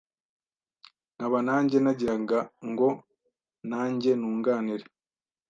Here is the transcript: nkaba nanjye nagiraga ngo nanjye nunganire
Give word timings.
nkaba 1.15 1.37
nanjye 1.47 1.77
nagiraga 1.79 2.39
ngo 2.69 2.89
nanjye 3.69 4.11
nunganire 4.19 4.85